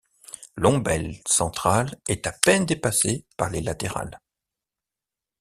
[0.57, 4.19] L'ombelle centrale est à peine dépassée par les latérales.